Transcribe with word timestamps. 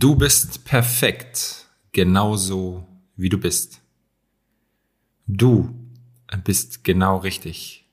Du 0.00 0.14
bist 0.14 0.64
perfekt, 0.64 1.66
genauso 1.92 2.88
wie 3.16 3.28
du 3.28 3.36
bist. 3.36 3.82
Du 5.26 5.74
bist 6.42 6.84
genau 6.84 7.18
richtig. 7.18 7.86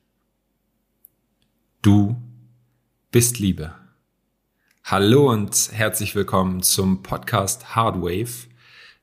Du 1.82 2.16
bist 3.10 3.38
Liebe. 3.40 3.74
Hallo 4.84 5.30
und 5.30 5.68
herzlich 5.70 6.14
willkommen 6.14 6.62
zum 6.62 7.02
Podcast 7.02 7.76
Hardwave, 7.76 8.48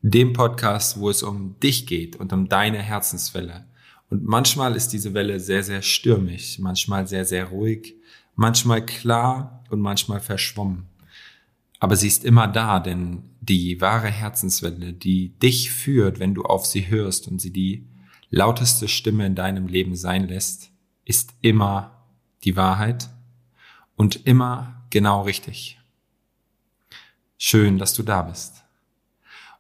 dem 0.02 0.34
Podcast, 0.34 1.00
wo 1.00 1.12
es 1.12 1.22
um 1.22 1.60
dich 1.60 1.86
geht 1.86 2.16
und 2.16 2.34
um 2.34 2.50
deine 2.50 2.82
Herzenswelle. 2.82 3.68
Und 4.10 4.26
manchmal 4.26 4.76
ist 4.76 4.94
diese 4.94 5.14
Welle 5.14 5.40
sehr, 5.40 5.62
sehr 5.62 5.84
stürmisch, 5.84 6.58
manchmal 6.58 7.06
sehr, 7.06 7.26
sehr 7.26 7.50
ruhig, 7.50 7.98
manchmal 8.34 8.84
klar 8.84 9.64
und 9.70 9.80
manchmal 9.80 10.22
verschwommen. 10.22 10.90
Aber 11.80 11.96
sie 11.96 12.08
ist 12.08 12.24
immer 12.24 12.48
da, 12.48 12.80
denn 12.80 13.30
die 13.42 13.80
wahre 13.82 14.10
Herzenswelle, 14.10 14.94
die 14.94 15.38
dich 15.40 15.72
führt, 15.72 16.20
wenn 16.20 16.34
du 16.34 16.44
auf 16.44 16.66
sie 16.66 16.88
hörst 16.88 17.28
und 17.28 17.40
sie 17.40 17.52
die 17.52 17.88
lauteste 18.30 18.88
Stimme 18.88 19.26
in 19.26 19.36
deinem 19.36 19.68
Leben 19.68 19.96
sein 19.96 20.28
lässt, 20.28 20.72
ist 21.04 21.34
immer 21.42 22.08
die 22.44 22.56
Wahrheit 22.56 23.10
und 23.96 24.26
immer 24.26 24.86
genau 24.90 25.22
richtig. 25.24 25.80
Schön, 27.38 27.78
dass 27.78 27.94
du 27.94 28.04
da 28.04 28.24
bist. 28.24 28.64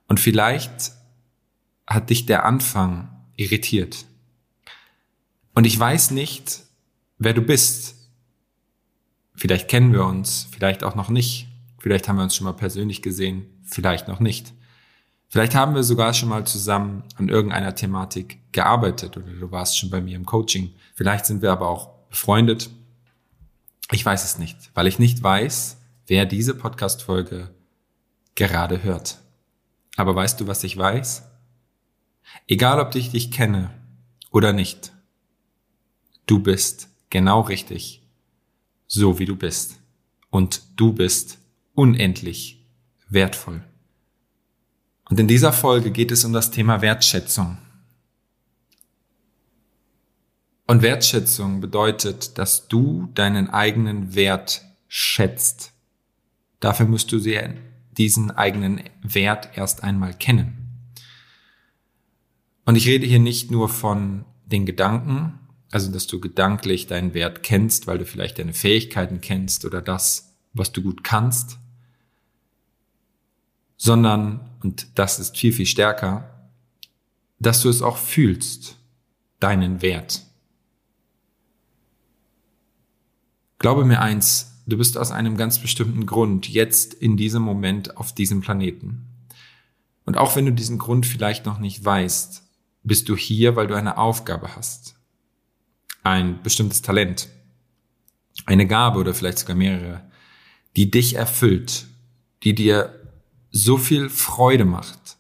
Und 0.07 0.19
vielleicht 0.19 0.93
hat 1.87 2.09
dich 2.09 2.25
der 2.25 2.45
Anfang 2.45 3.09
irritiert. 3.35 4.05
Und 5.53 5.65
ich 5.65 5.79
weiß 5.79 6.11
nicht, 6.11 6.63
wer 7.17 7.33
du 7.33 7.41
bist. 7.41 7.95
Vielleicht 9.35 9.67
kennen 9.67 9.93
wir 9.93 10.05
uns, 10.05 10.47
vielleicht 10.51 10.83
auch 10.83 10.95
noch 10.95 11.09
nicht. 11.09 11.47
Vielleicht 11.85 12.07
haben 12.07 12.15
wir 12.15 12.23
uns 12.23 12.35
schon 12.35 12.45
mal 12.45 12.53
persönlich 12.53 13.03
gesehen, 13.03 13.45
vielleicht 13.61 14.07
noch 14.07 14.19
nicht. 14.19 14.55
Vielleicht 15.27 15.53
haben 15.53 15.75
wir 15.75 15.83
sogar 15.83 16.15
schon 16.15 16.29
mal 16.29 16.43
zusammen 16.43 17.03
an 17.15 17.29
irgendeiner 17.29 17.75
Thematik 17.75 18.39
gearbeitet 18.51 19.15
oder 19.17 19.27
du 19.27 19.51
warst 19.51 19.77
schon 19.77 19.91
bei 19.91 20.01
mir 20.01 20.15
im 20.15 20.25
Coaching. 20.25 20.73
Vielleicht 20.95 21.27
sind 21.27 21.43
wir 21.43 21.51
aber 21.51 21.69
auch 21.69 21.89
befreundet. 22.09 22.71
Ich 23.91 24.03
weiß 24.03 24.23
es 24.23 24.39
nicht, 24.39 24.71
weil 24.73 24.87
ich 24.87 24.97
nicht 24.97 25.21
weiß, 25.21 25.77
wer 26.07 26.25
diese 26.25 26.55
Podcast-Folge 26.55 27.53
gerade 28.33 28.81
hört. 28.81 29.19
Aber 29.95 30.15
weißt 30.15 30.41
du, 30.41 30.47
was 30.47 30.63
ich 30.63 30.75
weiß? 30.75 31.21
Egal, 32.47 32.79
ob 32.79 32.95
ich 32.95 33.11
dich 33.11 33.29
kenne 33.29 33.69
oder 34.31 34.53
nicht, 34.53 34.91
du 36.25 36.39
bist 36.39 36.89
genau 37.11 37.41
richtig, 37.41 38.01
so 38.87 39.19
wie 39.19 39.25
du 39.25 39.35
bist. 39.35 39.79
Und 40.31 40.63
du 40.77 40.91
bist 40.91 41.44
unendlich 41.75 42.65
wertvoll. 43.09 43.63
Und 45.09 45.19
in 45.19 45.27
dieser 45.27 45.53
Folge 45.53 45.91
geht 45.91 46.11
es 46.11 46.25
um 46.25 46.33
das 46.33 46.51
Thema 46.51 46.81
Wertschätzung. 46.81 47.57
Und 50.67 50.81
Wertschätzung 50.81 51.61
bedeutet, 51.61 52.39
dass 52.39 52.67
du 52.67 53.09
deinen 53.13 53.51
eigenen 53.51 54.15
Wert 54.15 54.63
schätzt. 54.87 55.73
Dafür 56.59 56.87
musst 56.87 57.11
du 57.11 57.19
diesen 57.91 58.31
eigenen 58.31 58.81
Wert 59.03 59.49
erst 59.55 59.83
einmal 59.83 60.15
kennen. 60.15 60.65
Und 62.65 62.75
ich 62.75 62.87
rede 62.87 63.05
hier 63.05 63.19
nicht 63.19 63.51
nur 63.51 63.69
von 63.69 64.25
den 64.45 64.65
Gedanken, 64.65 65.37
also 65.69 65.91
dass 65.91 66.07
du 66.07 66.19
gedanklich 66.19 66.87
deinen 66.87 67.13
Wert 67.13 67.43
kennst, 67.43 67.85
weil 67.85 67.99
du 67.99 68.05
vielleicht 68.05 68.39
deine 68.39 68.53
Fähigkeiten 68.53 69.21
kennst 69.21 69.65
oder 69.65 69.83
das, 69.83 70.35
was 70.53 70.71
du 70.71 70.81
gut 70.81 71.03
kannst, 71.03 71.59
sondern, 73.77 74.49
und 74.63 74.87
das 74.95 75.19
ist 75.19 75.37
viel, 75.37 75.51
viel 75.51 75.65
stärker, 75.65 76.49
dass 77.39 77.61
du 77.61 77.69
es 77.69 77.81
auch 77.81 77.97
fühlst, 77.97 78.77
deinen 79.39 79.81
Wert. 79.81 80.23
Glaube 83.59 83.85
mir 83.85 84.01
eins, 84.01 84.61
du 84.65 84.77
bist 84.77 84.97
aus 84.97 85.11
einem 85.11 85.37
ganz 85.37 85.59
bestimmten 85.59 86.05
Grund 86.05 86.47
jetzt 86.49 86.93
in 86.93 87.17
diesem 87.17 87.41
Moment 87.41 87.97
auf 87.97 88.13
diesem 88.13 88.41
Planeten. 88.41 89.07
Und 90.05 90.17
auch 90.17 90.35
wenn 90.35 90.45
du 90.45 90.53
diesen 90.53 90.77
Grund 90.77 91.05
vielleicht 91.05 91.45
noch 91.45 91.59
nicht 91.59 91.83
weißt, 91.83 92.43
bist 92.83 93.09
du 93.09 93.15
hier, 93.15 93.55
weil 93.55 93.67
du 93.67 93.75
eine 93.75 93.97
Aufgabe 93.97 94.55
hast. 94.55 94.95
Ein 96.03 96.41
bestimmtes 96.43 96.81
Talent. 96.81 97.29
Eine 98.45 98.67
Gabe 98.67 98.99
oder 98.99 99.13
vielleicht 99.13 99.39
sogar 99.39 99.55
mehrere, 99.55 100.03
die 100.75 100.91
dich 100.91 101.15
erfüllt, 101.15 101.87
die 102.43 102.53
dir 102.53 103.04
so 103.57 103.77
viel 103.77 104.09
Freude 104.09 104.65
macht 104.65 105.15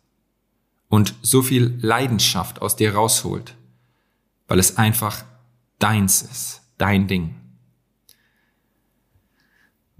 und 0.89 1.15
so 1.21 1.41
viel 1.41 1.79
Leidenschaft 1.79 2.61
aus 2.61 2.75
dir 2.75 2.93
rausholt, 2.93 3.55
weil 4.49 4.59
es 4.59 4.77
einfach 4.77 5.23
deins 5.79 6.21
ist, 6.21 6.61
dein 6.77 7.07
Ding. 7.07 7.35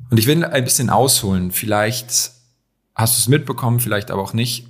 Und 0.10 0.18
ich 0.18 0.28
will 0.28 0.44
ein 0.44 0.64
bisschen 0.66 0.90
ausholen. 0.90 1.52
Vielleicht 1.52 2.32
hast 2.94 3.18
du 3.18 3.22
es 3.22 3.28
mitbekommen, 3.30 3.80
vielleicht 3.80 4.12
aber 4.12 4.22
auch 4.22 4.34
nicht. 4.34 4.68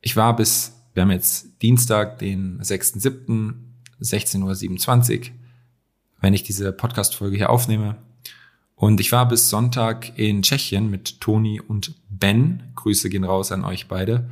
Ich 0.00 0.16
war 0.16 0.34
bis, 0.34 0.72
wir 0.94 1.04
haben 1.04 1.12
jetzt 1.12 1.62
Dienstag, 1.62 2.18
den 2.18 2.60
6.7., 2.60 3.54
16.27 4.00 5.20
Uhr, 5.20 5.26
wenn 6.20 6.34
ich 6.34 6.42
diese 6.42 6.72
Podcast-Folge 6.72 7.36
hier 7.36 7.50
aufnehme, 7.50 8.02
und 8.82 8.98
ich 8.98 9.12
war 9.12 9.28
bis 9.28 9.48
Sonntag 9.48 10.18
in 10.18 10.42
Tschechien 10.42 10.90
mit 10.90 11.20
Toni 11.20 11.60
und 11.60 11.94
Ben. 12.08 12.72
Grüße 12.74 13.10
gehen 13.10 13.22
raus 13.22 13.52
an 13.52 13.64
euch 13.64 13.86
beide. 13.86 14.28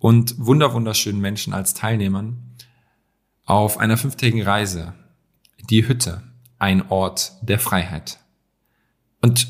Und 0.00 0.34
wunder 0.44 0.72
wunderschönen 0.72 1.20
Menschen 1.20 1.52
als 1.52 1.72
Teilnehmern 1.72 2.56
auf 3.44 3.78
einer 3.78 3.96
fünftägigen 3.96 4.42
Reise. 4.42 4.94
Die 5.70 5.86
Hütte, 5.86 6.20
ein 6.58 6.90
Ort 6.90 7.34
der 7.42 7.60
Freiheit. 7.60 8.18
Und 9.20 9.46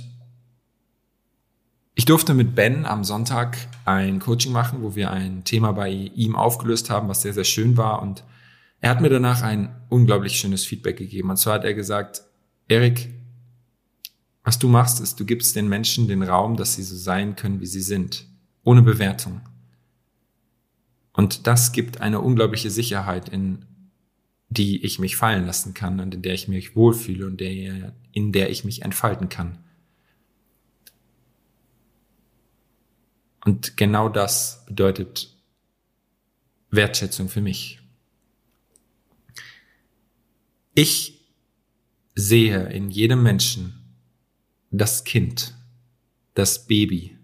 ich 1.94 2.04
durfte 2.04 2.34
mit 2.34 2.54
Ben 2.54 2.84
am 2.84 3.04
Sonntag 3.04 3.56
ein 3.86 4.18
Coaching 4.18 4.52
machen, 4.52 4.82
wo 4.82 4.94
wir 4.94 5.12
ein 5.12 5.44
Thema 5.44 5.72
bei 5.72 5.88
ihm 5.88 6.36
aufgelöst 6.36 6.90
haben, 6.90 7.08
was 7.08 7.22
sehr, 7.22 7.32
sehr 7.32 7.44
schön 7.44 7.78
war. 7.78 8.02
Und 8.02 8.22
er 8.80 8.90
hat 8.90 9.00
mir 9.00 9.08
danach 9.08 9.40
ein 9.40 9.74
unglaublich 9.88 10.38
schönes 10.38 10.66
Feedback 10.66 10.98
gegeben. 10.98 11.30
Und 11.30 11.38
zwar 11.38 11.54
hat 11.54 11.64
er 11.64 11.72
gesagt, 11.72 12.24
Erik, 12.68 13.21
was 14.44 14.58
du 14.58 14.68
machst, 14.68 15.00
ist, 15.00 15.20
du 15.20 15.24
gibst 15.24 15.54
den 15.54 15.68
Menschen 15.68 16.08
den 16.08 16.22
Raum, 16.22 16.56
dass 16.56 16.74
sie 16.74 16.82
so 16.82 16.96
sein 16.96 17.36
können, 17.36 17.60
wie 17.60 17.66
sie 17.66 17.80
sind, 17.80 18.26
ohne 18.64 18.82
Bewertung. 18.82 19.40
Und 21.12 21.46
das 21.46 21.72
gibt 21.72 22.00
eine 22.00 22.20
unglaubliche 22.20 22.70
Sicherheit, 22.70 23.28
in 23.28 23.64
die 24.48 24.84
ich 24.84 24.98
mich 24.98 25.16
fallen 25.16 25.46
lassen 25.46 25.74
kann 25.74 26.00
und 26.00 26.14
in 26.14 26.22
der 26.22 26.34
ich 26.34 26.48
mich 26.48 26.74
wohlfühle 26.74 27.26
und 27.26 27.40
der, 27.40 27.94
in 28.12 28.32
der 28.32 28.50
ich 28.50 28.64
mich 28.64 28.82
entfalten 28.82 29.28
kann. 29.28 29.58
Und 33.44 33.76
genau 33.76 34.08
das 34.08 34.64
bedeutet 34.66 35.34
Wertschätzung 36.70 37.28
für 37.28 37.40
mich. 37.40 37.80
Ich 40.74 41.20
sehe 42.14 42.68
in 42.70 42.90
jedem 42.90 43.22
Menschen 43.22 43.81
das 44.72 45.04
Kind, 45.04 45.54
das 46.34 46.66
Baby, 46.66 47.16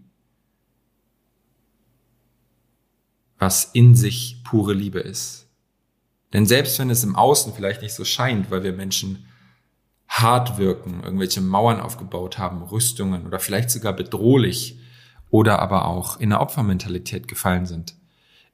was 3.39 3.65
in 3.73 3.95
sich 3.95 4.43
pure 4.45 4.75
Liebe 4.75 5.01
ist. 5.01 5.49
Denn 6.33 6.45
selbst 6.45 6.79
wenn 6.79 6.91
es 6.91 7.05
im 7.05 7.17
Außen 7.17 7.55
vielleicht 7.55 7.81
nicht 7.81 7.95
so 7.95 8.05
scheint, 8.05 8.51
weil 8.51 8.63
wir 8.63 8.73
Menschen 8.73 9.25
hart 10.09 10.59
wirken, 10.59 11.03
irgendwelche 11.03 11.41
Mauern 11.41 11.81
aufgebaut 11.81 12.39
haben, 12.39 12.63
Rüstungen 12.63 13.27
oder 13.27 13.41
vielleicht 13.41 13.71
sogar 13.71 13.95
bedrohlich 13.95 14.79
oder 15.31 15.61
aber 15.61 15.87
auch 15.87 16.21
in 16.21 16.31
der 16.31 16.41
Opfermentalität 16.41 17.29
gefallen 17.29 17.65
sind, 17.65 17.95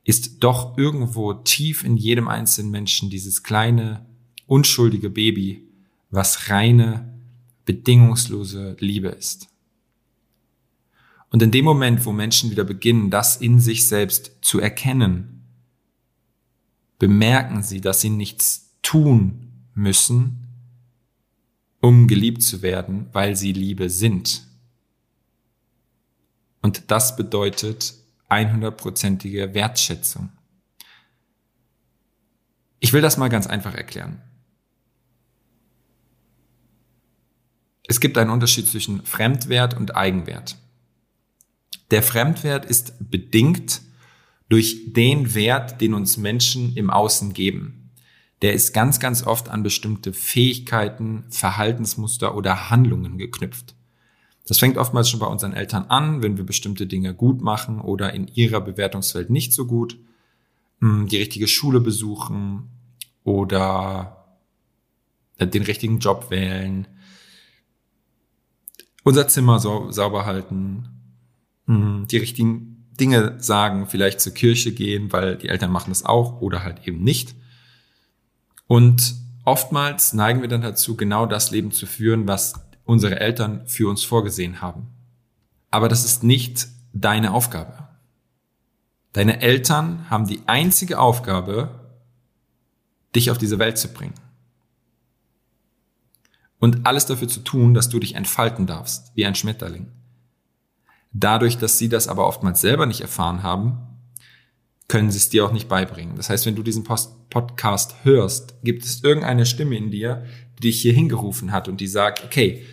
ist 0.05 0.45
doch 0.45 0.77
irgendwo 0.79 1.33
tief 1.33 1.83
in 1.83 1.97
jedem 1.97 2.29
einzelnen 2.29 2.71
Menschen 2.71 3.11
dieses 3.11 3.43
kleine, 3.43 4.07
unschuldige 4.47 5.11
Baby, 5.11 5.67
was 6.11 6.51
reine 6.51 7.14
bedingungslose 7.65 8.77
Liebe 8.79 9.09
ist. 9.09 9.49
Und 11.31 11.43
in 11.43 11.51
dem 11.51 11.65
Moment, 11.65 12.05
wo 12.07 12.13
Menschen 12.13 12.51
wieder 12.51 12.65
beginnen, 12.65 13.11
das 13.11 13.37
in 13.37 13.59
sich 13.59 13.89
selbst 13.89 14.33
zu 14.41 14.61
erkennen, 14.61 15.43
bemerken 16.99 17.63
sie, 17.63 17.81
dass 17.81 18.01
sie 18.01 18.11
nichts 18.11 18.71
tun 18.83 19.51
müssen, 19.75 20.47
um 21.81 22.07
geliebt 22.07 22.43
zu 22.43 22.63
werden, 22.63 23.09
weil 23.13 23.37
sie 23.37 23.53
Liebe 23.53 23.91
sind. 23.91 24.47
Und 26.63 26.91
das 26.91 27.17
bedeutet 27.17 27.95
100%ige 28.31 29.53
Wertschätzung. 29.55 30.31
Ich 32.81 32.93
will 32.93 33.03
das 33.03 33.17
mal 33.17 33.29
ganz 33.29 33.47
einfach 33.47 33.75
erklären. 33.75 34.23
Es 37.87 38.01
gibt 38.01 38.17
einen 38.17 38.31
Unterschied 38.31 38.67
zwischen 38.67 39.05
Fremdwert 39.05 39.77
und 39.77 39.95
Eigenwert. 39.95 40.57
Der 41.91 42.03
Fremdwert 42.03 42.65
ist 42.65 42.95
bedingt 43.11 43.83
durch 44.49 44.93
den 44.93 45.35
Wert, 45.35 45.81
den 45.81 45.95
uns 45.95 46.17
Menschen 46.17 46.77
im 46.77 46.91
Außen 46.91 47.35
geben. 47.35 47.91
Der 48.43 48.53
ist 48.53 48.73
ganz, 48.73 49.01
ganz 49.01 49.27
oft 49.27 49.49
an 49.49 49.63
bestimmte 49.63 50.13
Fähigkeiten, 50.13 51.25
Verhaltensmuster 51.31 52.35
oder 52.35 52.71
Handlungen 52.71 53.19
geknüpft. 53.19 53.75
Das 54.47 54.59
fängt 54.59 54.77
oftmals 54.77 55.09
schon 55.09 55.21
bei 55.21 55.27
unseren 55.27 55.55
Eltern 55.55 55.87
an, 55.89 56.23
wenn 56.23 56.37
wir 56.37 56.45
bestimmte 56.45 56.87
Dinge 56.87 57.15
gut 57.15 57.41
machen 57.41 57.81
oder 57.81 58.13
in 58.13 58.29
ihrer 58.29 58.61
Bewertungswelt 58.61 59.31
nicht 59.31 59.53
so 59.53 59.67
gut, 59.67 59.99
hm, 60.81 61.09
die 61.09 61.17
richtige 61.17 61.49
Schule 61.49 61.81
besuchen 61.81 62.69
oder 63.25 64.25
den 65.41 65.63
richtigen 65.63 65.99
Job 65.99 66.31
wählen, 66.31 66.87
unser 69.05 69.29
Zimmer 69.29 69.61
sauber 69.61 70.27
halten, 70.27 70.89
hm, 71.67 72.07
die 72.11 72.17
richtigen 72.17 72.87
Dinge 72.99 73.35
sagen, 73.39 73.87
vielleicht 73.87 74.21
zur 74.21 74.35
Kirche 74.35 74.73
gehen, 74.73 75.13
weil 75.13 75.37
die 75.37 75.49
Eltern 75.49 75.71
machen 75.71 75.91
das 75.91 76.05
auch 76.05 76.41
oder 76.41 76.65
halt 76.65 76.87
eben 76.87 77.03
nicht. 77.03 77.35
Und 78.67 79.15
oftmals 79.45 80.13
neigen 80.13 80.41
wir 80.41 80.49
dann 80.49 80.63
dazu, 80.63 80.97
genau 80.97 81.27
das 81.27 81.51
Leben 81.51 81.71
zu 81.71 81.87
führen, 81.87 82.27
was 82.27 82.55
unsere 82.85 83.21
Eltern 83.21 83.67
für 83.67 83.89
uns 83.89 84.05
vorgesehen 84.05 84.61
haben. 84.61 84.89
Aber 85.71 85.89
das 85.89 86.05
ist 86.05 86.23
nicht 86.23 86.69
deine 86.93 87.33
Aufgabe. 87.33 87.89
Deine 89.13 89.43
Eltern 89.43 90.09
haben 90.11 90.27
die 90.27 90.41
einzige 90.47 90.99
Aufgabe, 90.99 91.69
dich 93.15 93.31
auf 93.31 93.39
diese 93.39 93.59
Welt 93.59 93.79
zu 93.79 93.89
bringen. 93.89 94.15
Und 96.65 96.87
alles 96.87 97.05
dafür 97.05 97.29
zu 97.29 97.41
tun, 97.41 97.75
dass 97.75 97.91
du 97.91 97.99
dich 97.99 98.15
entfalten 98.15 98.67
darfst, 98.67 99.13
wie 99.15 99.27
ein 99.27 99.35
Schmetterling. 99.35 99.93
Dadurch, 101.13 101.59
dass 101.59 101.77
sie 101.77 101.91
das 101.91 102.09
aber 102.09 102.27
oftmals 102.27 102.63
selber 102.63 102.87
nicht 102.87 103.03
erfahren 103.03 103.43
haben, 103.43 103.77
können 104.89 105.11
sie 105.11 105.19
es 105.19 105.29
dir 105.29 105.45
auch 105.45 105.53
nicht 105.53 105.69
beibringen. 105.69 106.17
Das 106.17 106.31
heißt, 106.31 106.47
wenn 106.47 106.57
du 106.57 106.63
diesen 106.63 106.83
Post 106.83 107.29
Podcast 107.29 107.97
hörst, 108.05 108.55
gibt 108.65 108.83
es 108.83 109.05
irgendeine 109.05 109.45
Stimme 109.45 109.77
in 109.77 109.91
dir, 109.91 110.25
die 110.57 110.69
dich 110.69 110.81
hier 110.81 110.95
hingerufen 110.95 111.53
hat 111.53 111.69
und 111.69 111.83
die 111.83 111.87
sagt, 111.87 112.25
okay, 112.25 112.65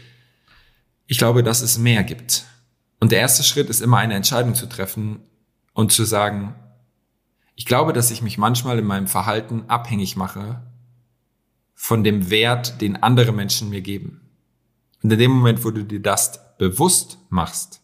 ich 1.05 1.17
glaube, 1.17 1.43
dass 1.43 1.61
es 1.61 1.77
mehr 1.77 2.05
gibt. 2.05 2.45
Und 3.01 3.11
der 3.11 3.19
erste 3.19 3.43
Schritt 3.43 3.69
ist 3.69 3.81
immer 3.81 3.97
eine 3.97 4.13
Entscheidung 4.13 4.55
zu 4.55 4.67
treffen 4.67 5.19
und 5.73 5.91
zu 5.91 6.05
sagen, 6.05 6.55
ich 7.57 7.65
glaube, 7.65 7.91
dass 7.91 8.09
ich 8.09 8.21
mich 8.21 8.37
manchmal 8.37 8.79
in 8.79 8.85
meinem 8.85 9.07
Verhalten 9.07 9.65
abhängig 9.67 10.15
mache 10.15 10.61
von 11.83 12.03
dem 12.03 12.29
Wert, 12.29 12.79
den 12.79 13.01
andere 13.01 13.31
Menschen 13.31 13.71
mir 13.71 13.81
geben. 13.81 14.21
Und 15.01 15.11
in 15.11 15.17
dem 15.17 15.31
Moment, 15.31 15.65
wo 15.65 15.71
du 15.71 15.83
dir 15.83 15.99
das 15.99 16.55
bewusst 16.59 17.17
machst, 17.29 17.81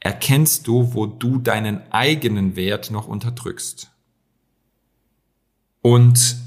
erkennst 0.00 0.66
du, 0.66 0.94
wo 0.94 1.04
du 1.04 1.36
deinen 1.36 1.82
eigenen 1.92 2.56
Wert 2.56 2.90
noch 2.90 3.08
unterdrückst. 3.08 3.90
Und 5.82 6.38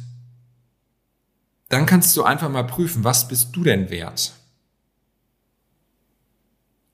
dann 1.68 1.86
kannst 1.86 2.18
du 2.18 2.24
einfach 2.24 2.50
mal 2.50 2.64
prüfen, 2.64 3.04
was 3.04 3.28
bist 3.28 3.56
du 3.56 3.64
denn 3.64 3.92
wert? 3.92 4.34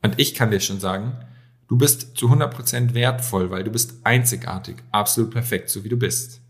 Und 0.02 0.20
ich 0.20 0.34
kann 0.34 0.52
dir 0.52 0.60
schon 0.60 0.82
sagen, 0.82 1.18
du 1.70 1.78
bist 1.78 2.18
zu 2.18 2.30
100% 2.30 2.94
wertvoll, 2.94 3.50
weil 3.50 3.64
du 3.64 3.72
bist 3.72 3.94
einzigartig, 4.04 4.84
absolut 4.92 5.32
perfekt, 5.32 5.70
so 5.70 5.86
wie 5.86 5.90
du 5.90 5.98
bist. 5.98 6.42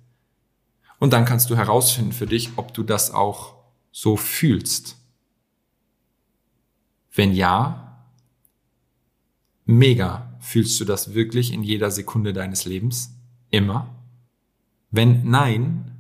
Und 1.00 1.14
dann 1.14 1.26
kannst 1.26 1.50
du 1.50 1.56
herausfinden 1.56 2.12
für 2.12 2.26
dich, 2.26 2.58
ob 2.58 2.74
du 2.74 2.84
das 2.84 3.12
auch 3.12 3.56
so 3.92 4.18
fühlst. 4.18 4.98
Wenn 7.14 7.34
ja, 7.34 7.86
Mega. 9.66 10.38
Fühlst 10.40 10.80
du 10.80 10.86
das 10.86 11.16
wirklich 11.16 11.52
in 11.52 11.64
jeder 11.64 11.90
Sekunde 11.90 12.32
deines 12.32 12.66
Lebens? 12.66 13.18
Immer? 13.50 13.96
Wenn 14.92 15.28
nein, 15.28 15.92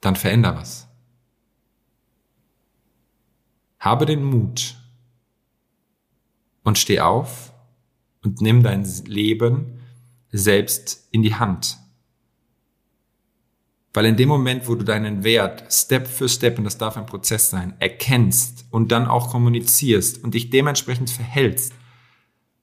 dann 0.00 0.16
veränder 0.16 0.56
was. 0.56 0.88
Habe 3.78 4.06
den 4.06 4.24
Mut 4.24 4.76
und 6.64 6.78
steh 6.78 6.98
auf 6.98 7.52
und 8.22 8.40
nimm 8.40 8.64
dein 8.64 8.84
Leben 9.04 9.75
selbst 10.32 11.08
in 11.10 11.22
die 11.22 11.34
Hand. 11.34 11.78
Weil 13.96 14.04
in 14.04 14.16
dem 14.16 14.28
Moment, 14.28 14.68
wo 14.68 14.74
du 14.74 14.84
deinen 14.84 15.24
Wert 15.24 15.72
Step 15.72 16.06
für 16.06 16.28
Step, 16.28 16.58
und 16.58 16.64
das 16.64 16.76
darf 16.76 16.98
ein 16.98 17.06
Prozess 17.06 17.48
sein, 17.48 17.74
erkennst 17.78 18.66
und 18.70 18.92
dann 18.92 19.06
auch 19.06 19.30
kommunizierst 19.30 20.22
und 20.22 20.34
dich 20.34 20.50
dementsprechend 20.50 21.08
verhältst, 21.08 21.72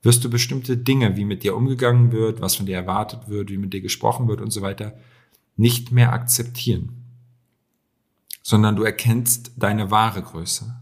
wirst 0.04 0.24
du 0.24 0.30
bestimmte 0.30 0.78
Dinge, 0.78 1.18
wie 1.18 1.26
mit 1.26 1.42
dir 1.42 1.56
umgegangen 1.56 2.12
wird, 2.12 2.40
was 2.40 2.56
von 2.56 2.68
dir 2.68 2.76
erwartet 2.76 3.30
wird, 3.30 3.50
wie 3.50 3.58
mit 3.58 3.74
dir 3.74 3.82
gesprochen 3.82 4.28
wird 4.28 4.42
und 4.42 4.52
so 4.52 4.62
weiter, 4.62 4.96
nicht 5.56 5.92
mehr 5.92 6.14
akzeptieren. 6.14 7.04
Sondern 8.44 8.76
du 8.76 8.84
erkennst 8.84 9.54
deine 9.58 9.90
wahre 9.90 10.22
Größe, 10.22 10.76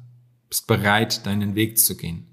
bist 0.49 0.67
bereit, 0.67 1.25
deinen 1.25 1.55
Weg 1.55 1.77
zu 1.77 1.95
gehen. 1.95 2.27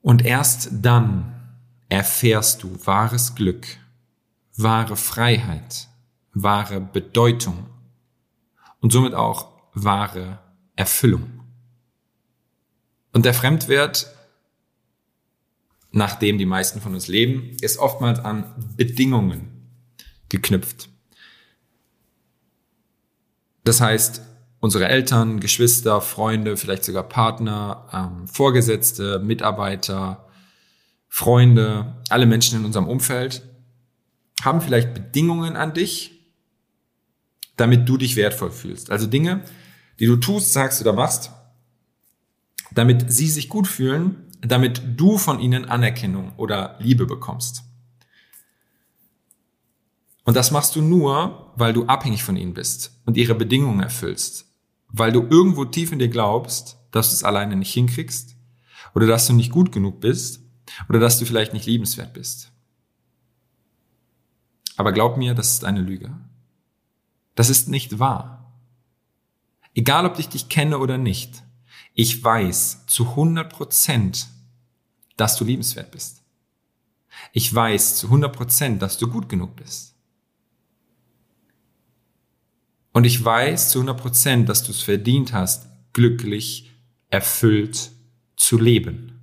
Und 0.00 0.24
erst 0.24 0.68
dann 0.72 1.31
erfährst 1.92 2.62
du 2.62 2.74
wahres 2.86 3.34
Glück 3.34 3.66
wahre 4.56 4.96
Freiheit, 4.96 5.88
wahre 6.32 6.80
Bedeutung 6.80 7.66
und 8.80 8.92
somit 8.92 9.12
auch 9.12 9.52
wahre 9.74 10.38
Erfüllung. 10.74 11.40
Und 13.12 13.26
der 13.26 13.34
Fremdwert, 13.34 14.10
nach 15.90 16.14
dem 16.14 16.38
die 16.38 16.46
meisten 16.46 16.80
von 16.80 16.94
uns 16.94 17.08
leben, 17.08 17.58
ist 17.60 17.76
oftmals 17.78 18.20
an 18.20 18.54
Bedingungen 18.76 19.68
geknüpft. 20.30 20.88
Das 23.64 23.82
heißt, 23.82 24.22
unsere 24.60 24.88
Eltern, 24.88 25.40
Geschwister, 25.40 26.00
Freunde, 26.00 26.56
vielleicht 26.56 26.84
sogar 26.84 27.02
Partner, 27.02 27.86
ähm, 27.92 28.28
Vorgesetzte, 28.28 29.18
Mitarbeiter, 29.18 30.21
Freunde, 31.14 32.02
alle 32.08 32.24
Menschen 32.24 32.58
in 32.58 32.64
unserem 32.64 32.88
Umfeld 32.88 33.46
haben 34.40 34.62
vielleicht 34.62 34.94
Bedingungen 34.94 35.56
an 35.56 35.74
dich, 35.74 36.32
damit 37.58 37.86
du 37.86 37.98
dich 37.98 38.16
wertvoll 38.16 38.50
fühlst. 38.50 38.90
Also 38.90 39.06
Dinge, 39.06 39.44
die 40.00 40.06
du 40.06 40.16
tust, 40.16 40.54
sagst 40.54 40.80
oder 40.80 40.94
machst, 40.94 41.30
damit 42.70 43.12
sie 43.12 43.28
sich 43.28 43.50
gut 43.50 43.68
fühlen, 43.68 44.30
damit 44.40 44.80
du 44.96 45.18
von 45.18 45.38
ihnen 45.38 45.66
Anerkennung 45.66 46.32
oder 46.38 46.78
Liebe 46.80 47.04
bekommst. 47.04 47.62
Und 50.24 50.34
das 50.34 50.50
machst 50.50 50.74
du 50.76 50.80
nur, 50.80 51.52
weil 51.56 51.74
du 51.74 51.84
abhängig 51.84 52.24
von 52.24 52.36
ihnen 52.36 52.54
bist 52.54 53.02
und 53.04 53.18
ihre 53.18 53.34
Bedingungen 53.34 53.80
erfüllst, 53.80 54.46
weil 54.88 55.12
du 55.12 55.26
irgendwo 55.28 55.66
tief 55.66 55.92
in 55.92 55.98
dir 55.98 56.08
glaubst, 56.08 56.78
dass 56.90 57.10
du 57.10 57.16
es 57.16 57.22
alleine 57.22 57.54
nicht 57.56 57.74
hinkriegst 57.74 58.34
oder 58.94 59.06
dass 59.06 59.26
du 59.26 59.34
nicht 59.34 59.52
gut 59.52 59.72
genug 59.72 60.00
bist 60.00 60.42
oder 60.88 60.98
dass 60.98 61.18
du 61.18 61.24
vielleicht 61.24 61.52
nicht 61.52 61.66
liebenswert 61.66 62.12
bist. 62.12 62.52
Aber 64.76 64.92
glaub 64.92 65.16
mir, 65.16 65.34
das 65.34 65.52
ist 65.52 65.64
eine 65.64 65.80
Lüge. 65.80 66.14
Das 67.34 67.50
ist 67.50 67.68
nicht 67.68 67.98
wahr. 67.98 68.52
Egal, 69.74 70.06
ob 70.06 70.18
ich 70.18 70.28
dich 70.28 70.48
kenne 70.48 70.78
oder 70.78 70.98
nicht, 70.98 71.42
ich 71.94 72.22
weiß 72.22 72.86
zu 72.86 73.10
100 73.10 73.52
Prozent, 73.52 74.28
dass 75.16 75.36
du 75.36 75.44
liebenswert 75.44 75.90
bist. 75.90 76.22
Ich 77.32 77.52
weiß 77.54 77.96
zu 77.96 78.06
100 78.06 78.34
Prozent, 78.34 78.82
dass 78.82 78.98
du 78.98 79.08
gut 79.08 79.28
genug 79.28 79.56
bist. 79.56 79.94
Und 82.92 83.04
ich 83.04 83.22
weiß 83.24 83.70
zu 83.70 83.78
100 83.78 84.00
Prozent, 84.00 84.48
dass 84.48 84.64
du 84.64 84.72
es 84.72 84.82
verdient 84.82 85.32
hast, 85.32 85.66
glücklich, 85.92 86.70
erfüllt 87.08 87.90
zu 88.36 88.58
leben. 88.58 89.21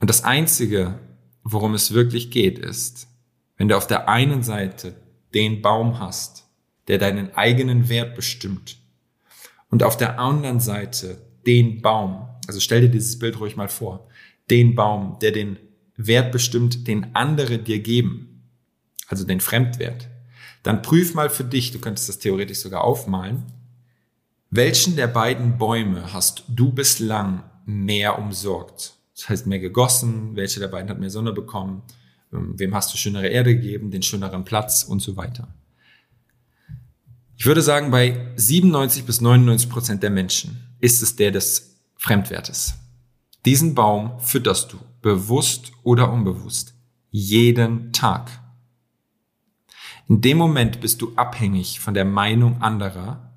Und 0.00 0.10
das 0.10 0.24
Einzige, 0.24 0.98
worum 1.42 1.74
es 1.74 1.92
wirklich 1.92 2.30
geht, 2.30 2.58
ist, 2.58 3.08
wenn 3.56 3.68
du 3.68 3.76
auf 3.76 3.86
der 3.86 4.08
einen 4.08 4.42
Seite 4.42 4.94
den 5.34 5.62
Baum 5.62 5.98
hast, 5.98 6.46
der 6.86 6.98
deinen 6.98 7.34
eigenen 7.34 7.88
Wert 7.88 8.14
bestimmt, 8.14 8.78
und 9.70 9.82
auf 9.82 9.96
der 9.96 10.18
anderen 10.18 10.60
Seite 10.60 11.20
den 11.46 11.82
Baum, 11.82 12.28
also 12.46 12.60
stell 12.60 12.80
dir 12.80 12.88
dieses 12.88 13.18
Bild 13.18 13.38
ruhig 13.38 13.56
mal 13.56 13.68
vor, 13.68 14.08
den 14.50 14.74
Baum, 14.74 15.18
der 15.20 15.32
den 15.32 15.58
Wert 15.96 16.32
bestimmt, 16.32 16.86
den 16.86 17.14
andere 17.14 17.58
dir 17.58 17.80
geben, 17.80 18.42
also 19.08 19.24
den 19.24 19.40
Fremdwert, 19.40 20.08
dann 20.62 20.82
prüf 20.82 21.14
mal 21.14 21.28
für 21.28 21.44
dich, 21.44 21.72
du 21.72 21.80
könntest 21.80 22.08
das 22.08 22.18
theoretisch 22.18 22.58
sogar 22.58 22.82
aufmalen, 22.82 23.44
welchen 24.50 24.96
der 24.96 25.08
beiden 25.08 25.58
Bäume 25.58 26.12
hast 26.12 26.44
du 26.48 26.72
bislang 26.72 27.42
mehr 27.66 28.18
umsorgt? 28.18 28.97
Das 29.18 29.28
heißt 29.28 29.46
mehr 29.48 29.58
gegossen, 29.58 30.36
welche 30.36 30.60
der 30.60 30.68
beiden 30.68 30.88
hat 30.88 31.00
mehr 31.00 31.10
Sonne 31.10 31.32
bekommen, 31.32 31.82
ähm, 32.32 32.54
wem 32.56 32.72
hast 32.72 32.94
du 32.94 32.96
schönere 32.96 33.26
Erde 33.26 33.56
gegeben, 33.56 33.90
den 33.90 34.02
schöneren 34.02 34.44
Platz 34.44 34.84
und 34.84 35.00
so 35.00 35.16
weiter. 35.16 35.48
Ich 37.36 37.44
würde 37.44 37.60
sagen, 37.60 37.90
bei 37.90 38.32
97 38.36 39.04
bis 39.04 39.20
99 39.20 39.68
Prozent 39.68 40.02
der 40.04 40.10
Menschen 40.10 40.62
ist 40.78 41.02
es 41.02 41.16
der 41.16 41.32
des 41.32 41.80
Fremdwertes. 41.96 42.74
Diesen 43.44 43.74
Baum 43.74 44.20
fütterst 44.20 44.72
du, 44.72 44.78
bewusst 45.02 45.72
oder 45.82 46.12
unbewusst, 46.12 46.74
jeden 47.10 47.92
Tag. 47.92 48.30
In 50.08 50.20
dem 50.20 50.38
Moment 50.38 50.80
bist 50.80 51.02
du 51.02 51.12
abhängig 51.16 51.80
von 51.80 51.94
der 51.94 52.04
Meinung 52.04 52.62
anderer, 52.62 53.34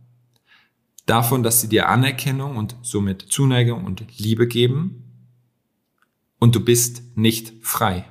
davon, 1.07 1.41
dass 1.41 1.59
sie 1.59 1.69
dir 1.69 1.89
Anerkennung 1.89 2.57
und 2.57 2.75
somit 2.83 3.23
Zuneigung 3.31 3.83
und 3.85 4.05
Liebe 4.19 4.47
geben, 4.47 5.10
und 6.41 6.55
du 6.55 6.59
bist 6.59 7.03
nicht 7.15 7.53
frei. 7.63 8.03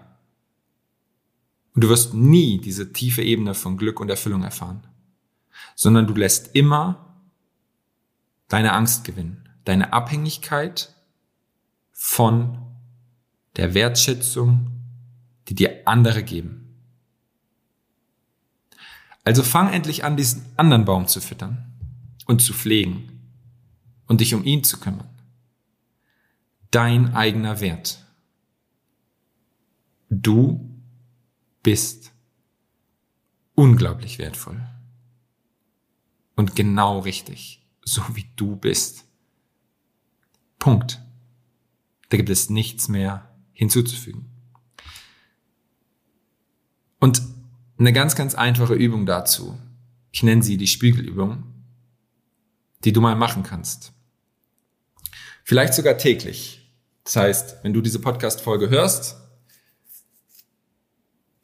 Und 1.74 1.82
du 1.82 1.88
wirst 1.88 2.14
nie 2.14 2.60
diese 2.60 2.92
tiefe 2.92 3.22
Ebene 3.22 3.54
von 3.54 3.76
Glück 3.76 3.98
und 3.98 4.08
Erfüllung 4.08 4.44
erfahren, 4.44 4.86
sondern 5.74 6.06
du 6.06 6.14
lässt 6.14 6.54
immer 6.54 7.24
deine 8.46 8.72
Angst 8.72 9.02
gewinnen, 9.04 9.48
deine 9.64 9.92
Abhängigkeit 9.92 10.94
von 11.90 12.58
der 13.56 13.74
Wertschätzung, 13.74 14.70
die 15.48 15.56
dir 15.56 15.88
andere 15.88 16.22
geben. 16.22 16.76
Also 19.24 19.42
fang 19.42 19.72
endlich 19.72 20.04
an, 20.04 20.16
diesen 20.16 20.46
anderen 20.56 20.84
Baum 20.84 21.08
zu 21.08 21.20
füttern 21.20 21.74
und 22.26 22.42
zu 22.42 22.54
pflegen 22.54 23.28
und 24.06 24.20
dich 24.20 24.34
um 24.34 24.44
ihn 24.44 24.62
zu 24.62 24.78
kümmern. 24.78 25.08
Dein 26.70 27.12
eigener 27.16 27.58
Wert. 27.58 28.04
Du 30.10 30.68
bist 31.62 32.12
unglaublich 33.54 34.18
wertvoll. 34.18 34.60
Und 36.34 36.56
genau 36.56 36.98
richtig, 36.98 37.66
so 37.82 38.02
wie 38.14 38.26
du 38.34 38.56
bist. 38.56 39.04
Punkt. 40.58 41.00
Da 42.08 42.16
gibt 42.16 42.28
es 42.28 42.50
nichts 42.50 42.88
mehr 42.88 43.30
hinzuzufügen. 43.52 44.30
Und 46.98 47.22
eine 47.78 47.92
ganz, 47.92 48.16
ganz 48.16 48.34
einfache 48.34 48.74
Übung 48.74 49.06
dazu. 49.06 49.58
Ich 50.10 50.22
nenne 50.22 50.42
sie 50.42 50.56
die 50.56 50.66
Spiegelübung, 50.66 51.44
die 52.84 52.92
du 52.92 53.00
mal 53.00 53.14
machen 53.14 53.42
kannst. 53.42 53.92
Vielleicht 55.44 55.74
sogar 55.74 55.96
täglich. 55.98 56.74
Das 57.04 57.16
heißt, 57.16 57.56
wenn 57.62 57.72
du 57.72 57.80
diese 57.80 58.00
Podcast-Folge 58.00 58.70
hörst, 58.70 59.16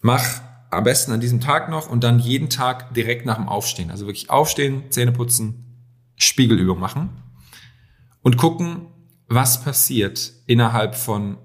mach 0.07 0.41
am 0.71 0.85
besten 0.85 1.13
an 1.13 1.21
diesem 1.21 1.41
Tag 1.41 1.69
noch 1.69 1.89
und 1.91 2.03
dann 2.03 2.19
jeden 2.19 2.49
Tag 2.49 2.95
direkt 2.95 3.27
nach 3.27 3.37
dem 3.37 3.49
Aufstehen. 3.49 3.91
Also 3.91 4.07
wirklich 4.07 4.31
aufstehen, 4.31 4.85
Zähne 4.91 5.13
putzen, 5.13 5.85
Spiegelübung 6.17 6.81
machen 6.81 7.11
und 8.23 8.39
gucken, 8.39 8.87
was 9.29 9.63
passiert 9.63 10.33
innerhalb 10.47 10.95
von, 10.95 11.37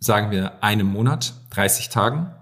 sagen 0.00 0.30
wir, 0.30 0.64
einem 0.64 0.88
Monat, 0.88 1.34
30 1.50 1.90
Tagen 1.90 2.32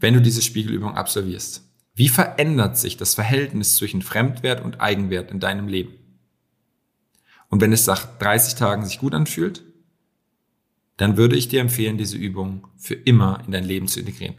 wenn 0.00 0.14
du 0.14 0.20
diese 0.20 0.42
Spiegelübung 0.42 0.96
absolvierst? 0.96 1.62
Wie 1.94 2.08
verändert 2.08 2.78
sich 2.78 2.96
das 2.96 3.14
Verhältnis 3.14 3.76
zwischen 3.76 4.02
Fremdwert 4.02 4.62
und 4.62 4.80
Eigenwert 4.80 5.30
in 5.30 5.40
deinem 5.40 5.68
Leben? 5.68 5.92
Und 7.48 7.60
wenn 7.60 7.72
es 7.72 7.86
nach 7.86 8.18
30 8.18 8.54
Tagen 8.54 8.84
sich 8.84 8.98
gut 8.98 9.14
anfühlt, 9.14 9.62
dann 11.00 11.16
würde 11.16 11.34
ich 11.34 11.48
dir 11.48 11.62
empfehlen, 11.62 11.96
diese 11.96 12.18
Übung 12.18 12.66
für 12.76 12.92
immer 12.92 13.42
in 13.46 13.52
dein 13.52 13.64
Leben 13.64 13.88
zu 13.88 14.00
integrieren. 14.00 14.34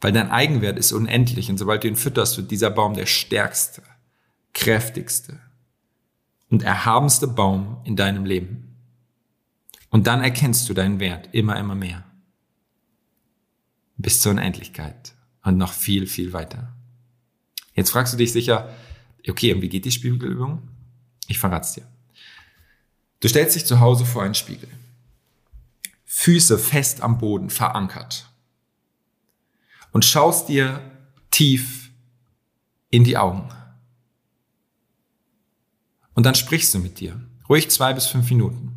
Weil 0.00 0.12
dein 0.12 0.30
Eigenwert 0.30 0.78
ist 0.78 0.92
unendlich 0.92 1.50
und 1.50 1.58
sobald 1.58 1.84
du 1.84 1.88
ihn 1.88 1.96
fütterst, 1.96 2.38
wird 2.38 2.50
dieser 2.50 2.70
Baum 2.70 2.94
der 2.94 3.04
stärkste, 3.04 3.82
kräftigste 4.54 5.38
und 6.48 6.62
erhabenste 6.62 7.28
Baum 7.28 7.82
in 7.84 7.96
deinem 7.96 8.24
Leben. 8.24 8.78
Und 9.90 10.06
dann 10.06 10.22
erkennst 10.22 10.70
du 10.70 10.72
deinen 10.72 11.00
Wert 11.00 11.28
immer, 11.32 11.58
immer 11.58 11.74
mehr 11.74 12.06
bis 13.98 14.20
zur 14.20 14.32
Unendlichkeit 14.32 15.12
und 15.44 15.58
noch 15.58 15.74
viel, 15.74 16.06
viel 16.06 16.32
weiter. 16.32 16.74
Jetzt 17.74 17.90
fragst 17.90 18.14
du 18.14 18.16
dich 18.16 18.32
sicher, 18.32 18.74
okay, 19.28 19.52
und 19.52 19.60
wie 19.60 19.68
geht 19.68 19.84
die 19.84 19.92
Spiegelübung? 19.92 20.62
Ich 21.28 21.38
verrat's 21.38 21.74
dir. 21.74 21.91
Du 23.22 23.28
stellst 23.28 23.56
dich 23.56 23.64
zu 23.64 23.80
Hause 23.80 24.04
vor 24.04 24.22
einen 24.22 24.34
Spiegel. 24.34 24.68
Füße 26.04 26.58
fest 26.58 27.00
am 27.00 27.16
Boden 27.16 27.48
verankert. 27.48 28.28
Und 29.92 30.04
schaust 30.04 30.50
dir 30.50 30.80
tief 31.30 31.90
in 32.90 33.04
die 33.04 33.16
Augen. 33.16 33.48
Und 36.12 36.26
dann 36.26 36.34
sprichst 36.34 36.74
du 36.74 36.78
mit 36.78 37.00
dir. 37.00 37.18
Ruhig 37.48 37.70
zwei 37.70 37.94
bis 37.94 38.06
fünf 38.06 38.28
Minuten 38.28 38.72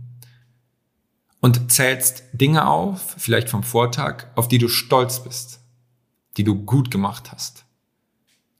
und 1.46 1.72
zählst 1.72 2.24
Dinge 2.34 2.68
auf, 2.68 3.18
vielleicht 3.20 3.50
vom 3.50 3.62
Vortag, 3.62 4.26
auf 4.34 4.48
die 4.48 4.58
du 4.58 4.68
stolz 4.68 5.24
bist, 5.24 5.60
die 6.38 6.44
du 6.44 6.56
gut 6.56 6.90
gemacht 6.90 7.32
hast, 7.32 7.66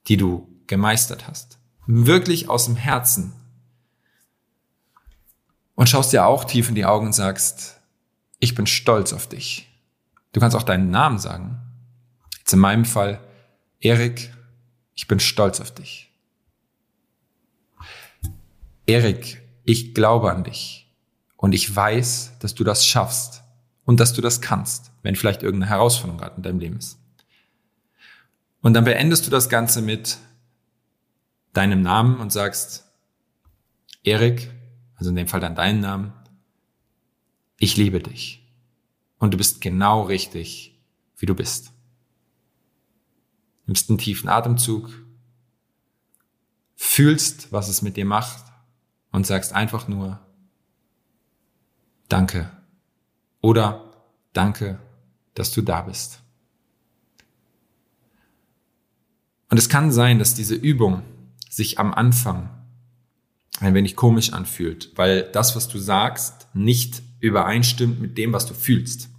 die 0.08 0.18
du 0.18 0.48
gemeistert 0.68 1.28
hast. 1.28 1.58
Wirklich 1.88 2.48
aus 2.48 2.66
dem 2.66 2.76
Herzen. 2.76 3.34
Und 5.76 5.90
schaust 5.90 6.14
dir 6.14 6.26
auch 6.26 6.46
tief 6.46 6.70
in 6.70 6.76
die 6.76 6.86
Augen 6.86 7.08
und 7.08 7.14
sagst, 7.14 7.80
ich 8.40 8.56
bin 8.56 8.66
stolz 8.66 9.14
auf 9.14 9.28
dich. 9.28 9.70
Du 10.32 10.40
kannst 10.40 10.56
auch 10.56 10.64
deinen 10.64 10.90
Namen 10.90 11.20
sagen. 11.20 11.60
Jetzt 12.40 12.54
in 12.54 12.60
meinem 12.60 12.86
Fall, 12.86 13.20
Erik, 13.80 14.34
ich 14.94 15.08
bin 15.08 15.20
stolz 15.20 15.60
auf 15.60 15.72
dich. 15.72 16.12
Erik, 18.88 19.42
ich 19.64 19.94
glaube 19.94 20.32
an 20.32 20.44
dich. 20.44 20.94
Und 21.38 21.54
ich 21.54 21.74
weiß, 21.74 22.34
dass 22.40 22.56
du 22.56 22.64
das 22.64 22.86
schaffst 22.86 23.44
und 23.84 24.00
dass 24.00 24.14
du 24.14 24.22
das 24.22 24.42
kannst, 24.42 24.92
wenn 25.04 25.16
vielleicht 25.16 25.44
irgendeine 25.44 25.70
Herausforderung 25.70 26.20
gerade 26.20 26.38
in 26.38 26.44
deinem 26.44 26.60
Leben 26.60 26.78
ist. 26.78 26.98
Und 28.62 28.74
dann 28.74 28.84
beendest 28.84 29.28
du 29.28 29.32
das 29.32 29.50
Ganze 29.50 29.82
mit 29.82 30.18
deinem 31.54 31.82
Namen 31.82 32.18
und 32.18 32.32
sagst, 32.32 32.86
Erik, 34.04 34.52
also 34.96 35.10
in 35.10 35.16
dem 35.16 35.28
Fall 35.28 35.40
dann 35.40 35.56
deinen 35.56 35.82
Namen, 35.82 36.14
ich 37.58 37.78
liebe 37.78 38.00
dich. 38.00 38.42
Und 39.18 39.34
du 39.34 39.38
bist 39.38 39.62
genau 39.62 40.04
richtig, 40.04 40.80
wie 41.18 41.26
du 41.26 41.36
bist. 41.36 41.72
Nimmst 43.66 43.90
einen 43.90 43.98
tiefen 43.98 44.30
Atemzug, 44.30 44.90
fühlst, 46.76 47.52
was 47.52 47.70
es 47.70 47.82
mit 47.82 47.98
dir 47.98 48.06
macht 48.06 48.44
und 49.12 49.26
sagst 49.26 49.54
einfach 49.54 49.88
nur, 49.88 50.20
Danke. 52.08 52.52
Oder 53.42 53.92
danke, 54.34 54.80
dass 55.34 55.52
du 55.52 55.62
da 55.62 55.82
bist. 55.82 56.22
Und 59.50 59.58
es 59.58 59.70
kann 59.70 59.92
sein, 59.92 60.20
dass 60.20 60.36
diese 60.36 60.56
Übung 60.56 61.04
sich 61.50 61.80
am 61.80 61.94
Anfang 61.94 62.50
ein 63.60 63.74
wenig 63.74 63.96
komisch 63.96 64.34
anfühlt, 64.34 64.92
weil 64.96 65.24
das, 65.32 65.56
was 65.56 65.68
du 65.68 65.78
sagst, 65.78 66.48
nicht 66.54 67.02
übereinstimmt 67.20 68.02
mit 68.02 68.18
dem, 68.18 68.34
was 68.34 68.46
du 68.46 68.54
fühlst. 68.54 69.10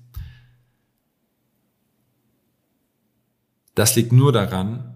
Das 3.75 3.95
liegt 3.95 4.13
nur 4.13 4.33
daran, 4.33 4.95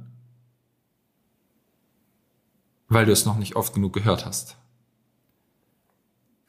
weil 2.88 3.06
du 3.06 3.12
es 3.12 3.24
noch 3.24 3.38
nicht 3.38 3.56
oft 3.56 3.74
genug 3.74 3.92
gehört 3.92 4.26
hast. 4.26 4.56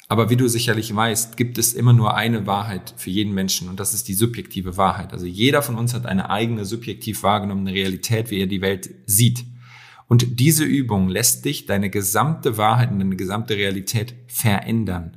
Aber 0.07 0.29
wie 0.29 0.35
du 0.35 0.49
sicherlich 0.49 0.93
weißt, 0.93 1.37
gibt 1.37 1.57
es 1.57 1.73
immer 1.73 1.93
nur 1.93 2.15
eine 2.15 2.45
Wahrheit 2.45 2.93
für 2.97 3.09
jeden 3.09 3.33
Menschen 3.33 3.69
und 3.69 3.79
das 3.79 3.93
ist 3.93 4.09
die 4.09 4.13
subjektive 4.13 4.75
Wahrheit. 4.75 5.13
Also 5.13 5.25
jeder 5.25 5.61
von 5.61 5.77
uns 5.77 5.93
hat 5.93 6.05
eine 6.05 6.29
eigene 6.29 6.65
subjektiv 6.65 7.23
wahrgenommene 7.23 7.71
Realität, 7.71 8.29
wie 8.29 8.41
er 8.41 8.47
die 8.47 8.59
Welt 8.59 8.89
sieht. 9.05 9.45
Und 10.11 10.41
diese 10.41 10.65
Übung 10.65 11.07
lässt 11.07 11.45
dich 11.45 11.67
deine 11.67 11.89
gesamte 11.89 12.57
Wahrheit 12.57 12.91
und 12.91 12.99
deine 12.99 13.15
gesamte 13.15 13.55
Realität 13.55 14.13
verändern 14.27 15.15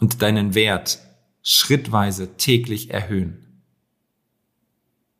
und 0.00 0.22
deinen 0.22 0.54
Wert 0.54 1.00
schrittweise 1.42 2.38
täglich 2.38 2.88
erhöhen. 2.88 3.60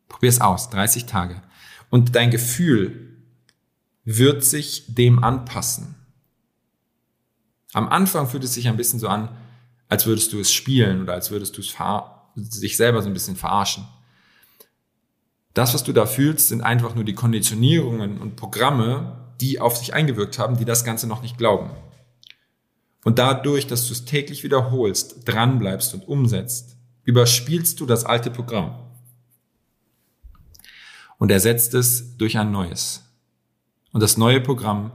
Probier 0.07 0.29
es 0.29 0.41
aus, 0.41 0.71
30 0.71 1.05
Tage. 1.05 1.43
Und 1.91 2.15
dein 2.15 2.31
Gefühl 2.31 3.21
wird 4.03 4.43
sich 4.43 4.95
dem 4.95 5.23
anpassen. 5.23 5.93
Am 7.73 7.87
Anfang 7.87 8.27
fühlt 8.27 8.45
es 8.45 8.55
sich 8.55 8.67
ein 8.67 8.77
bisschen 8.77 8.97
so 8.97 9.09
an, 9.09 9.29
als 9.89 10.07
würdest 10.07 10.33
du 10.33 10.39
es 10.39 10.51
spielen 10.51 11.03
oder 11.03 11.13
als 11.13 11.29
würdest 11.29 11.55
du 11.55 11.61
es 11.61 11.75
sich 12.35 12.77
selber 12.77 13.03
so 13.03 13.09
ein 13.09 13.13
bisschen 13.13 13.35
verarschen. 13.35 13.85
Das, 15.53 15.73
was 15.73 15.83
du 15.83 15.93
da 15.93 16.05
fühlst, 16.05 16.49
sind 16.49 16.61
einfach 16.61 16.95
nur 16.95 17.03
die 17.03 17.15
Konditionierungen 17.15 18.19
und 18.19 18.35
Programme, 18.35 19.33
die 19.41 19.59
auf 19.59 19.77
sich 19.77 19.93
eingewirkt 19.93 20.37
haben, 20.37 20.57
die 20.57 20.65
das 20.65 20.83
Ganze 20.83 21.07
noch 21.07 21.21
nicht 21.21 21.37
glauben. 21.37 21.71
Und 23.03 23.17
dadurch, 23.17 23.65
dass 23.65 23.87
du 23.87 23.93
es 23.93 24.05
täglich 24.05 24.43
wiederholst, 24.43 25.27
dranbleibst 25.27 25.93
und 25.93 26.07
umsetzt, 26.07 26.77
überspielst 27.03 27.79
du 27.79 27.85
das 27.85 28.05
alte 28.05 28.29
Programm. 28.31 28.85
und 31.17 31.31
ersetzt 31.31 31.73
es 31.73 32.15
durch 32.15 32.37
ein 32.37 32.49
neues. 32.49 33.03
Und 33.91 34.01
das 34.01 34.15
neue 34.15 34.39
Programm 34.39 34.93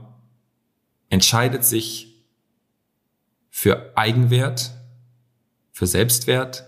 entscheidet 1.09 1.63
sich 1.63 2.25
für 3.51 3.95
Eigenwert, 3.95 4.71
für 5.71 5.85
Selbstwert 5.85 6.65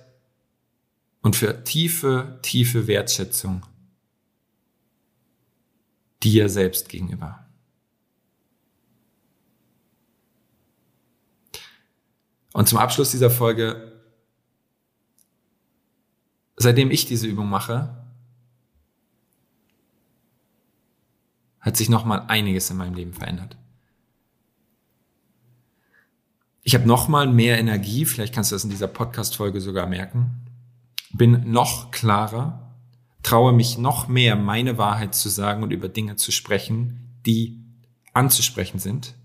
und 1.22 1.36
für 1.36 1.63
tiefe, 1.63 2.38
tiefe 2.44 2.86
Wertschätzung 2.86 3.65
dir 6.24 6.50
selbst 6.50 6.89
gegenüber. 6.89 7.47
Und 12.53 12.67
zum 12.67 12.79
Abschluss 12.79 13.12
dieser 13.12 13.29
Folge, 13.29 14.01
seitdem 16.55 16.89
ich 16.89 17.05
diese 17.05 17.27
Übung 17.27 17.50
mache, 17.50 18.03
hat 21.59 21.77
sich 21.77 21.89
nochmal 21.89 22.25
einiges 22.27 22.69
in 22.71 22.77
meinem 22.77 22.95
Leben 22.95 23.13
verändert. 23.13 23.57
Ich 26.63 26.74
habe 26.74 26.88
nochmal 26.88 27.27
mehr 27.27 27.59
Energie, 27.59 28.05
vielleicht 28.05 28.33
kannst 28.33 28.51
du 28.51 28.55
das 28.55 28.63
in 28.63 28.69
dieser 28.69 28.88
Podcast-Folge 28.88 29.62
sogar 29.62 29.86
merken, 29.86 30.45
bin 31.12 31.51
noch 31.51 31.91
klarer, 31.91 32.66
traue 33.24 33.53
mich 33.53 33.77
noch 33.77 34.07
mehr, 34.07 34.36
meine 34.36 34.77
Wahrheit 34.77 35.15
zu 35.15 35.29
sagen 35.29 35.63
und 35.63 35.71
über 35.71 35.89
Dinge 35.89 36.15
zu 36.15 36.31
sprechen, 36.31 37.19
die 37.25 37.63
anzusprechen 38.13 38.79
sind 38.79 39.15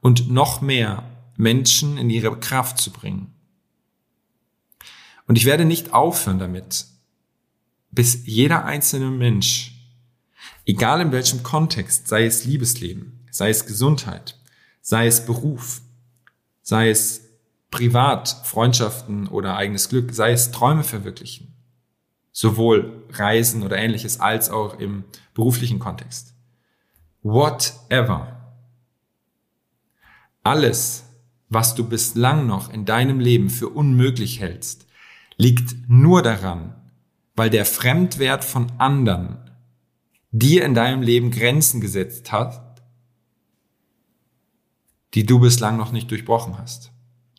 und 0.00 0.30
noch 0.30 0.60
mehr 0.60 1.04
Menschen 1.36 1.98
in 1.98 2.10
ihre 2.10 2.38
Kraft 2.38 2.78
zu 2.78 2.90
bringen. 2.90 3.32
Und 5.26 5.36
ich 5.36 5.44
werde 5.44 5.64
nicht 5.64 5.92
aufhören 5.92 6.38
damit, 6.38 6.86
bis 7.90 8.26
jeder 8.26 8.64
einzelne 8.64 9.10
Mensch, 9.10 9.74
egal 10.64 11.00
in 11.00 11.12
welchem 11.12 11.42
Kontext, 11.42 12.08
sei 12.08 12.24
es 12.24 12.44
Liebesleben, 12.44 13.26
sei 13.30 13.50
es 13.50 13.66
Gesundheit, 13.66 14.38
sei 14.82 15.06
es 15.06 15.24
Beruf, 15.24 15.82
sei 16.62 16.90
es 16.90 17.22
privat, 17.70 18.28
Freundschaften 18.44 19.28
oder 19.28 19.56
eigenes 19.56 19.88
Glück, 19.88 20.12
sei 20.12 20.32
es 20.32 20.50
Träume 20.50 20.82
verwirklichen, 20.82 21.49
sowohl 22.32 23.04
Reisen 23.10 23.62
oder 23.62 23.76
ähnliches 23.76 24.20
als 24.20 24.50
auch 24.50 24.78
im 24.78 25.04
beruflichen 25.34 25.78
Kontext. 25.78 26.34
Whatever. 27.22 28.56
Alles, 30.42 31.04
was 31.48 31.74
du 31.74 31.88
bislang 31.88 32.46
noch 32.46 32.72
in 32.72 32.84
deinem 32.84 33.20
Leben 33.20 33.50
für 33.50 33.68
unmöglich 33.68 34.40
hältst, 34.40 34.86
liegt 35.36 35.88
nur 35.88 36.22
daran, 36.22 36.74
weil 37.34 37.50
der 37.50 37.64
Fremdwert 37.64 38.44
von 38.44 38.72
anderen 38.78 39.50
dir 40.30 40.64
in 40.64 40.74
deinem 40.74 41.02
Leben 41.02 41.30
Grenzen 41.30 41.80
gesetzt 41.80 42.32
hat, 42.32 42.82
die 45.14 45.26
du 45.26 45.40
bislang 45.40 45.76
noch 45.76 45.92
nicht 45.92 46.10
durchbrochen 46.10 46.56
hast. 46.58 46.92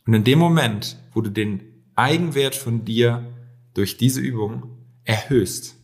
Und 0.05 0.13
in 0.13 0.23
dem 0.23 0.39
Moment, 0.39 0.97
wo 1.13 1.21
du 1.21 1.29
den 1.29 1.61
Eigenwert 1.95 2.55
von 2.55 2.83
dir 2.83 3.25
durch 3.73 3.97
diese 3.97 4.19
Übung 4.19 4.80
erhöhst, 5.11 5.75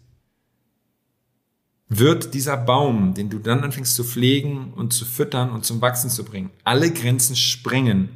wird 1.90 2.34
dieser 2.34 2.58
Baum, 2.58 3.14
den 3.14 3.30
du 3.30 3.40
dann 3.40 3.64
anfängst 3.64 3.96
zu 3.96 4.04
pflegen 4.04 4.74
und 4.74 4.94
zu 4.94 5.06
füttern 5.06 5.52
und 5.52 5.66
zum 5.66 5.82
Wachsen 5.82 6.10
zu 6.10 6.24
bringen, 6.24 6.50
alle 6.64 6.92
Grenzen 6.92 7.36
sprengen, 7.36 8.10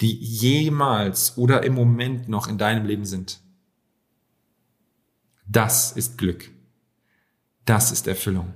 die 0.00 0.12
jemals 0.12 1.36
oder 1.36 1.62
im 1.62 1.74
Moment 1.74 2.28
noch 2.28 2.48
in 2.48 2.58
deinem 2.58 2.86
Leben 2.86 3.04
sind. 3.04 3.40
Das 5.46 5.92
ist 5.92 6.16
Glück. 6.16 6.50
Das 7.66 7.92
ist 7.92 8.06
Erfüllung. 8.06 8.54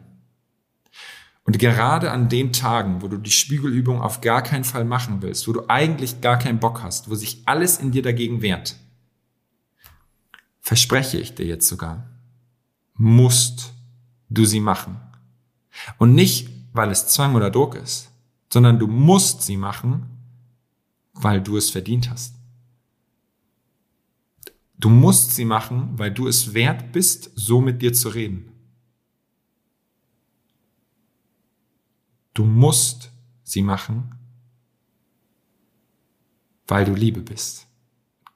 Und 1.44 1.58
gerade 1.58 2.10
an 2.10 2.30
den 2.30 2.52
Tagen, 2.54 3.02
wo 3.02 3.08
du 3.08 3.18
die 3.18 3.30
Spiegelübung 3.30 4.00
auf 4.00 4.22
gar 4.22 4.42
keinen 4.42 4.64
Fall 4.64 4.84
machen 4.84 5.20
willst, 5.20 5.46
wo 5.46 5.52
du 5.52 5.68
eigentlich 5.68 6.22
gar 6.22 6.38
keinen 6.38 6.60
Bock 6.60 6.82
hast, 6.82 7.10
wo 7.10 7.14
sich 7.14 7.42
alles 7.44 7.78
in 7.78 7.90
dir 7.90 8.02
dagegen 8.02 8.40
wehrt, 8.40 8.76
verspreche 10.64 11.18
ich 11.18 11.34
dir 11.34 11.44
jetzt 11.44 11.68
sogar, 11.68 12.08
musst 12.94 13.74
du 14.30 14.46
sie 14.46 14.60
machen. 14.60 14.98
Und 15.98 16.14
nicht, 16.14 16.48
weil 16.72 16.90
es 16.90 17.06
Zwang 17.06 17.34
oder 17.34 17.50
Druck 17.50 17.74
ist, 17.74 18.10
sondern 18.50 18.78
du 18.78 18.86
musst 18.86 19.42
sie 19.42 19.58
machen, 19.58 20.06
weil 21.12 21.42
du 21.42 21.58
es 21.58 21.68
verdient 21.70 22.08
hast. 22.10 22.34
Du 24.78 24.88
musst 24.88 25.32
sie 25.32 25.44
machen, 25.44 25.98
weil 25.98 26.12
du 26.12 26.26
es 26.26 26.54
wert 26.54 26.92
bist, 26.92 27.30
so 27.34 27.60
mit 27.60 27.82
dir 27.82 27.92
zu 27.92 28.08
reden. 28.08 28.50
Du 32.32 32.44
musst 32.44 33.12
sie 33.42 33.62
machen, 33.62 34.14
weil 36.66 36.86
du 36.86 36.94
Liebe 36.94 37.20
bist. 37.20 37.66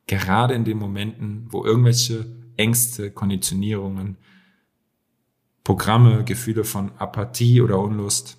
Gerade 0.09 0.55
in 0.55 0.64
den 0.64 0.79
Momenten, 0.79 1.47
wo 1.51 1.64
irgendwelche 1.64 2.27
Ängste, 2.57 3.12
Konditionierungen, 3.12 4.16
Programme, 5.62 6.25
Gefühle 6.25 6.64
von 6.64 6.92
Apathie 6.99 7.61
oder 7.61 7.79
Unlust 7.79 8.38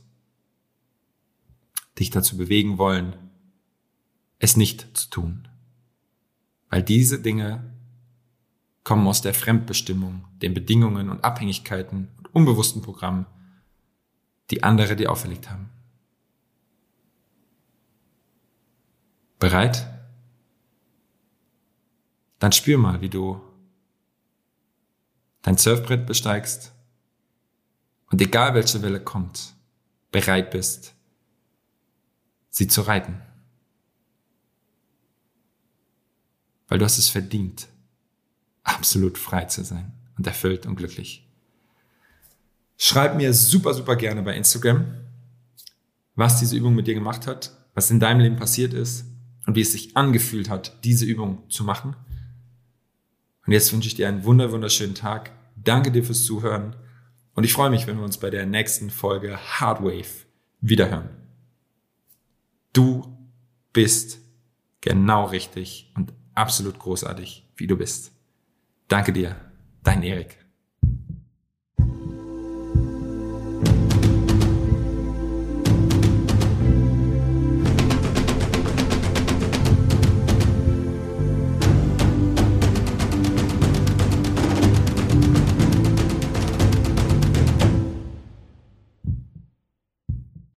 dich 2.00 2.10
dazu 2.10 2.38
bewegen 2.38 2.78
wollen, 2.78 3.16
es 4.40 4.58
nicht 4.58 4.98
zu 4.98 5.10
tun. 5.10 5.48
Weil 6.70 6.82
diese 6.82 7.22
Dinge 7.22 7.72
kommen 8.84 9.06
aus 9.08 9.22
der 9.22 9.36
Fremdbestimmung, 9.36 10.26
den 10.42 10.56
Bedingungen 10.56 11.10
und 11.10 11.24
Abhängigkeiten 11.24 12.08
und 12.18 12.34
unbewussten 12.34 12.82
Programmen, 12.82 13.28
die 14.50 14.64
andere 14.64 14.96
dir 14.96 15.12
auferlegt 15.12 15.52
haben. 15.52 15.70
Bereit? 19.38 19.89
Dann 22.40 22.52
spür 22.52 22.78
mal, 22.78 23.02
wie 23.02 23.10
du 23.10 23.42
dein 25.42 25.58
Surfbrett 25.58 26.06
besteigst 26.06 26.72
und 28.12 28.22
egal 28.22 28.54
welche 28.54 28.82
Welle 28.82 29.02
kommt, 29.02 29.54
bereit 30.12 30.52
bist, 30.52 30.96
sie 32.50 32.68
zu 32.68 32.82
reiten. 32.82 33.22
Weil 36.68 36.80
du 36.80 36.86
hast 36.86 36.98
es 36.98 37.10
verdient, 37.10 37.68
absolut 38.64 39.18
frei 39.18 39.46
zu 39.46 39.64
sein 39.64 39.92
und 40.18 40.28
erfüllt 40.28 40.66
und 40.66 40.76
glücklich. 40.76 41.28
Schreib 42.78 43.16
mir 43.16 43.34
super, 43.34 43.74
super 43.74 43.96
gerne 43.96 44.22
bei 44.22 44.36
Instagram, 44.36 44.86
was 46.16 46.40
diese 46.40 46.56
Übung 46.56 46.76
mit 46.76 46.88
dir 46.88 46.94
gemacht 46.94 47.28
hat, 47.28 47.52
was 47.74 47.92
in 47.92 48.00
deinem 48.00 48.22
Leben 48.22 48.36
passiert 48.36 48.74
ist 48.74 49.06
und 49.46 49.56
wie 49.56 49.62
es 49.62 49.72
sich 49.72 49.98
angefühlt 49.98 50.50
hat, 50.50 50.84
diese 50.84 51.06
Übung 51.06 51.50
zu 51.50 51.64
machen. 51.64 51.96
Und 53.50 53.54
jetzt 53.54 53.74
wünsche 53.74 53.88
ich 53.88 53.96
dir 53.96 54.08
einen 54.08 54.26
wunder, 54.26 54.52
wunderschönen 54.52 54.94
Tag. 54.94 55.32
Danke 55.56 55.92
dir 55.92 56.04
fürs 56.04 56.24
Zuhören 56.24 56.76
und 57.34 57.46
ich 57.46 57.54
freue 57.54 57.72
mich, 57.72 57.88
wenn 57.88 57.98
wir 57.98 58.04
uns 58.04 58.20
bei 58.20 58.30
der 58.30 58.46
nächsten 58.46 58.92
Folge 58.92 59.40
Hardwave 59.40 60.28
wiederhören. 60.62 61.10
Du 62.74 63.18
bist 63.74 64.20
genau 64.82 65.26
richtig 65.26 65.92
und 65.96 66.14
absolut 66.36 66.78
großartig, 66.78 67.50
wie 67.56 67.66
du 67.66 67.76
bist. 67.76 68.12
Danke 68.88 69.14
dir, 69.14 69.36
dein 69.82 70.04
Erik. 70.04 70.39